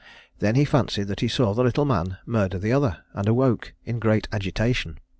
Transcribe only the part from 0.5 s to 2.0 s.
fancied that he saw the little